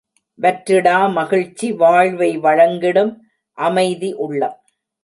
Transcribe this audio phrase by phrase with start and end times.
[0.39, 3.13] வற்றிடா மகிழ்ச்சி வாழ்வை வழங்கிடும்
[3.57, 4.57] அமைதி உள்ளம்.